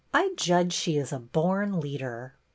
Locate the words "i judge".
0.15-0.73